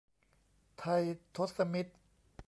[0.77, 0.83] ไท
[1.35, 1.91] ทศมิตร